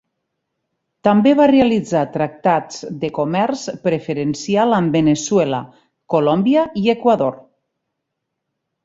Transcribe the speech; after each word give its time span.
També 1.07 1.33
va 1.39 1.45
realitzar 1.51 1.99
tractats 2.15 2.79
de 3.03 3.11
comerç 3.17 3.65
preferencial 3.83 4.79
amb 4.79 4.97
Veneçuela, 4.99 5.61
Colòmbia, 6.15 6.65
i 6.85 6.93
Equador. 6.95 7.39